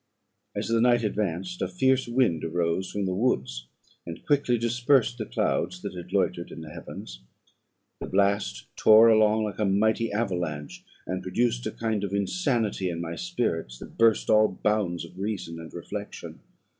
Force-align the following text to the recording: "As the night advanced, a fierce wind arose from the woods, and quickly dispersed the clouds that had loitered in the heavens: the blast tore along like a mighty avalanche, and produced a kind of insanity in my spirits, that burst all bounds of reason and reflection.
"As 0.55 0.67
the 0.67 0.81
night 0.81 1.03
advanced, 1.03 1.61
a 1.61 1.67
fierce 1.67 2.07
wind 2.07 2.43
arose 2.43 2.89
from 2.89 3.05
the 3.05 3.13
woods, 3.13 3.67
and 4.03 4.25
quickly 4.25 4.57
dispersed 4.57 5.19
the 5.19 5.27
clouds 5.27 5.83
that 5.83 5.93
had 5.93 6.11
loitered 6.11 6.49
in 6.49 6.61
the 6.61 6.71
heavens: 6.71 7.21
the 7.99 8.07
blast 8.07 8.65
tore 8.75 9.09
along 9.09 9.43
like 9.43 9.59
a 9.59 9.65
mighty 9.65 10.11
avalanche, 10.11 10.83
and 11.05 11.21
produced 11.21 11.67
a 11.67 11.71
kind 11.71 12.03
of 12.03 12.13
insanity 12.15 12.89
in 12.89 12.99
my 12.99 13.15
spirits, 13.15 13.77
that 13.77 13.99
burst 13.99 14.27
all 14.31 14.47
bounds 14.63 15.05
of 15.05 15.19
reason 15.19 15.59
and 15.59 15.71
reflection. 15.71 16.39